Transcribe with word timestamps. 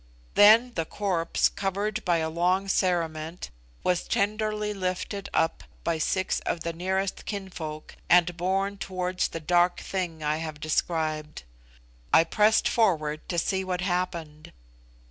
Then 0.33 0.71
the 0.73 0.85
corpse, 0.85 1.47
covered 1.47 2.03
by 2.03 2.17
a 2.17 2.29
long 2.31 2.65
cerement, 2.67 3.51
was 3.83 4.07
tenderly 4.07 4.73
lifted 4.73 5.29
up 5.31 5.63
by 5.83 5.99
six 5.99 6.39
of 6.39 6.61
the 6.61 6.73
nearest 6.73 7.27
kinfolk 7.27 7.95
and 8.09 8.35
borne 8.35 8.79
towards 8.79 9.27
the 9.27 9.39
dark 9.39 9.79
thing 9.79 10.23
I 10.23 10.37
have 10.37 10.59
described. 10.59 11.43
I 12.11 12.23
pressed 12.23 12.67
forward 12.67 13.29
to 13.29 13.37
see 13.37 13.63
what 13.63 13.81
happened. 13.81 14.51